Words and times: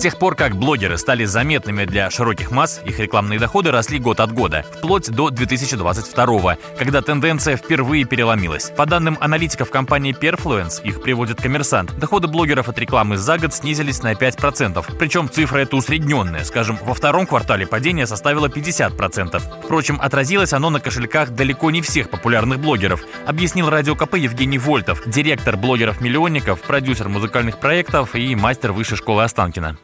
Тех 0.00 0.16
пор, 0.16 0.34
как 0.34 0.56
блогеры 0.56 0.96
стали 0.96 1.26
заметными 1.26 1.84
для 1.84 2.08
широких 2.08 2.50
масс, 2.50 2.80
их 2.86 2.98
рекламные 2.98 3.38
доходы 3.38 3.70
росли 3.70 3.98
год 3.98 4.20
от 4.20 4.32
года, 4.32 4.64
вплоть 4.78 5.10
до 5.10 5.28
2022 5.28 6.56
когда 6.78 7.02
тенденция 7.02 7.58
впервые 7.58 8.06
переломилась. 8.06 8.72
По 8.74 8.86
данным 8.86 9.18
аналитиков 9.20 9.68
компании 9.68 10.16
Perfluence, 10.18 10.82
их 10.82 11.02
приводит 11.02 11.42
коммерсант, 11.42 11.98
доходы 11.98 12.28
блогеров 12.28 12.70
от 12.70 12.78
рекламы 12.78 13.18
за 13.18 13.36
год 13.36 13.52
снизились 13.52 14.02
на 14.02 14.12
5%. 14.12 14.96
Причем 14.98 15.28
цифра 15.28 15.58
эта 15.58 15.76
усредненная, 15.76 16.44
скажем, 16.44 16.78
во 16.82 16.94
втором 16.94 17.26
квартале 17.26 17.66
падение 17.66 18.06
составило 18.06 18.46
50%. 18.46 19.42
Впрочем, 19.64 20.00
отразилось 20.00 20.54
оно 20.54 20.70
на 20.70 20.80
кошельках 20.80 21.28
далеко 21.28 21.70
не 21.70 21.82
всех 21.82 22.08
популярных 22.08 22.58
блогеров, 22.58 23.02
объяснил 23.26 23.68
Радио 23.68 23.96
КП 23.96 24.14
Евгений 24.14 24.58
Вольтов, 24.58 25.02
директор 25.04 25.58
блогеров-миллионников, 25.58 26.62
продюсер 26.62 27.10
музыкальных 27.10 27.60
проектов 27.60 28.14
и 28.14 28.34
мастер 28.34 28.72
высшей 28.72 28.96
школы 28.96 29.24
Останкина. 29.24 29.76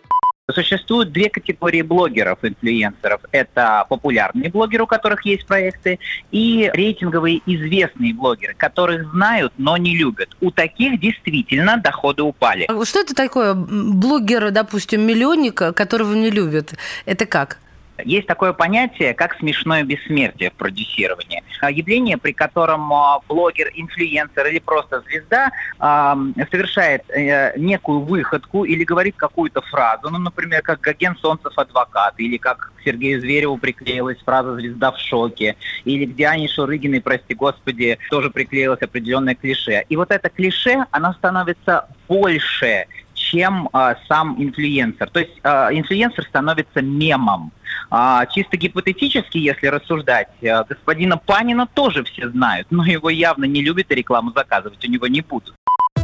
Существуют 0.55 1.11
две 1.11 1.29
категории 1.29 1.83
блогеров, 1.83 2.39
инфлюенсеров. 2.43 3.21
Это 3.33 3.85
популярные 3.89 4.49
блогеры, 4.49 4.85
у 4.85 4.87
которых 4.87 5.27
есть 5.27 5.45
проекты, 5.45 5.99
и 6.31 6.71
рейтинговые 6.73 7.41
известные 7.47 8.15
блогеры, 8.15 8.55
которых 8.55 9.11
знают, 9.11 9.53
но 9.59 9.77
не 9.77 9.97
любят. 9.97 10.37
У 10.41 10.53
таких 10.53 11.01
действительно 11.01 11.79
доходы 11.79 12.23
упали. 12.23 12.67
А 12.69 12.85
что 12.85 13.01
это 13.01 13.13
такое 13.13 13.55
блогер, 13.55 14.53
допустим, 14.53 15.01
миллионник, 15.01 15.57
которого 15.75 16.15
не 16.15 16.31
любят? 16.31 16.75
Это 17.07 17.27
как? 17.27 17.59
Есть 18.05 18.27
такое 18.27 18.53
понятие, 18.53 19.15
как 19.15 19.37
смешное 19.39 19.83
бессмертие 19.83 20.51
в 20.51 20.55
продюсировании. 20.55 21.43
А, 21.61 21.71
явление, 21.71 22.17
при 22.17 22.33
котором 22.33 22.93
а, 22.93 23.21
блогер, 23.29 23.71
инфлюенсер 23.75 24.47
или 24.47 24.59
просто 24.59 25.03
звезда 25.03 25.51
совершает 25.79 27.03
э, 27.11 27.59
некую 27.59 28.01
выходку 28.01 28.65
или 28.65 28.85
говорит 28.85 29.17
какую-то 29.17 29.61
фразу, 29.63 30.11
ну, 30.11 30.19
например, 30.19 30.63
как 30.63 30.81
Гоген 30.81 31.17
Солнцев 31.17 31.53
адвокат, 31.57 32.15
или 32.19 32.37
как 32.37 32.73
к 32.77 32.83
Сергею 32.85 33.21
Звереву 33.21 33.59
приклеилась 33.59 34.19
фраза 34.25 34.55
«звезда 34.55 34.93
в 34.93 34.99
шоке», 34.99 35.57
или 35.85 36.07
к 36.07 36.15
Диане 36.15 36.49
Шурыгиной, 36.49 37.01
прости 37.01 37.35
господи, 37.35 37.99
тоже 38.11 38.31
приклеилось 38.31 38.83
определенное 38.83 39.35
клише. 39.35 39.85
И 39.89 39.97
вот 39.97 40.11
это 40.11 40.29
клише, 40.29 40.87
оно 40.91 41.13
становится 41.15 41.87
больше, 42.09 42.87
чем 43.31 43.69
э, 43.73 43.95
сам 44.09 44.37
инфлюенсер. 44.43 45.11
То 45.11 45.21
есть 45.21 45.33
э, 45.43 45.49
инфлюенсер 45.73 46.25
становится 46.25 46.83
мемом. 46.83 47.53
А, 47.91 48.27
чисто 48.27 48.57
гипотетически, 48.57 49.39
если 49.39 49.67
рассуждать, 49.69 50.29
э, 50.41 50.65
господина 50.65 51.17
Панина 51.19 51.67
тоже 51.67 52.05
все 52.05 52.29
знают, 52.29 52.69
но 52.71 52.85
его 52.85 53.11
явно 53.11 53.45
не 53.45 53.63
любят 53.63 53.91
и 53.91 53.95
рекламу 53.95 54.33
заказывать 54.33 54.85
у 54.87 54.91
него 54.91 55.07
не 55.07 55.21
будут. 55.21 55.55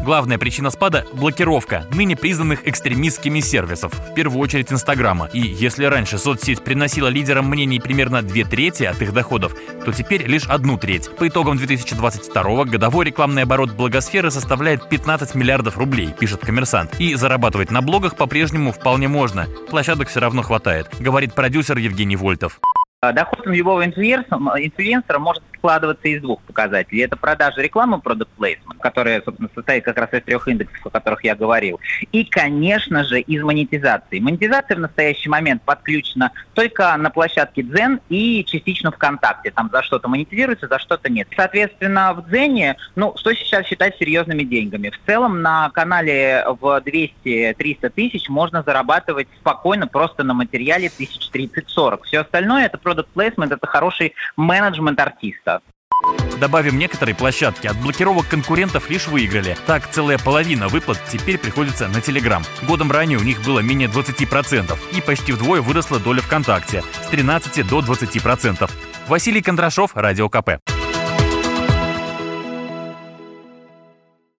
Главная 0.02 0.36
причина 0.36 0.70
спада– 0.70 1.06
блокировка 1.12 1.86
ныне 1.94 2.16
признанных 2.16 2.66
экстремистскими 2.66 3.38
сервисов, 3.38 3.92
в 3.92 4.14
первую 4.14 4.40
очередь 4.40 4.72
Инстаграма. 4.72 5.28
И 5.32 5.38
если 5.38 5.84
раньше 5.84 6.18
соцсеть 6.18 6.64
приносила 6.64 7.06
лидерам 7.06 7.48
мнений 7.48 7.78
примерно 7.78 8.20
две 8.20 8.44
трети 8.44 8.82
от 8.82 9.00
их 9.00 9.12
доходов, 9.12 9.54
то 9.84 9.92
теперь 9.92 10.26
лишь 10.26 10.48
одну 10.48 10.76
треть. 10.76 11.08
По 11.16 11.28
итогам 11.28 11.56
2022 11.56 12.64
годовой 12.64 13.06
рекламный 13.06 13.44
оборот 13.44 13.70
благосферы 13.70 14.32
составляет 14.32 14.88
15 14.88 15.36
миллиардов 15.36 15.78
рублей, 15.78 16.12
пишет 16.18 16.40
коммерсант. 16.40 16.96
И 16.98 17.14
зарабатывать 17.14 17.70
на 17.70 17.80
блогах 17.80 18.16
по-прежнему 18.16 18.72
вполне 18.72 19.06
можно. 19.06 19.46
Площадок 19.70 20.08
все 20.08 20.18
равно 20.18 20.42
хватает, 20.42 20.88
говорит 20.98 21.34
продюсер 21.34 21.78
Евгений 21.78 22.16
Вольтов. 22.16 22.58
Доход 23.02 23.46
любого 23.46 23.84
инфлюенсера, 23.84 24.36
инфлюенсера 24.58 25.18
может 25.20 25.42
складываться 25.62 26.08
из 26.08 26.20
двух 26.20 26.42
показателей. 26.42 27.02
Это 27.02 27.16
продажа 27.16 27.62
рекламы, 27.62 27.98
product 27.98 28.28
placement, 28.36 28.78
которая, 28.80 29.22
собственно, 29.22 29.48
состоит 29.54 29.84
как 29.84 29.96
раз 29.96 30.12
из 30.12 30.22
трех 30.24 30.48
индексов, 30.48 30.84
о 30.84 30.90
которых 30.90 31.22
я 31.22 31.36
говорил. 31.36 31.78
И, 32.10 32.24
конечно 32.24 33.04
же, 33.04 33.20
из 33.20 33.42
монетизации. 33.44 34.18
Монетизация 34.18 34.76
в 34.76 34.80
настоящий 34.80 35.28
момент 35.28 35.62
подключена 35.62 36.32
только 36.54 36.96
на 36.96 37.10
площадке 37.10 37.62
Дзен 37.62 38.00
и 38.08 38.44
частично 38.44 38.90
ВКонтакте. 38.90 39.52
Там 39.52 39.70
за 39.72 39.84
что-то 39.84 40.08
монетизируется, 40.08 40.66
за 40.66 40.80
что-то 40.80 41.10
нет. 41.10 41.28
Соответственно, 41.36 42.12
в 42.12 42.28
Дзене, 42.28 42.76
ну, 42.96 43.14
что 43.16 43.32
сейчас 43.32 43.64
считать 43.66 43.96
серьезными 43.98 44.42
деньгами? 44.42 44.90
В 44.90 45.06
целом 45.06 45.42
на 45.42 45.70
канале 45.70 46.44
в 46.60 46.82
200-300 46.84 47.90
тысяч 47.90 48.28
можно 48.28 48.64
зарабатывать 48.64 49.28
спокойно 49.38 49.86
просто 49.86 50.24
на 50.24 50.34
материале 50.34 50.88
1030-40. 50.88 52.02
Все 52.04 52.20
остальное 52.20 52.66
это 52.66 52.78
product 52.78 53.08
placement, 53.14 53.54
это 53.54 53.66
хороший 53.68 54.14
менеджмент 54.36 54.98
артиста. 54.98 55.51
Добавим 56.42 56.76
некоторые 56.76 57.14
площадки, 57.14 57.68
от 57.68 57.76
блокировок 57.76 58.26
конкурентов 58.26 58.90
лишь 58.90 59.06
выиграли. 59.06 59.56
Так, 59.64 59.88
целая 59.88 60.18
половина 60.18 60.66
выплат 60.66 60.98
теперь 61.08 61.38
приходится 61.38 61.86
на 61.86 61.98
Telegram. 61.98 62.44
Годом 62.66 62.90
ранее 62.90 63.18
у 63.18 63.22
них 63.22 63.44
было 63.44 63.60
менее 63.60 63.86
20%, 63.86 64.76
и 64.92 65.00
почти 65.00 65.30
вдвое 65.30 65.60
выросла 65.60 66.00
доля 66.00 66.20
ВКонтакте 66.20 66.82
с 67.00 67.06
13 67.10 67.64
до 67.64 67.78
20%. 67.78 68.68
Василий 69.06 69.40
Кондрашов, 69.40 69.92
Радио 69.94 70.28
КП. 70.28 70.81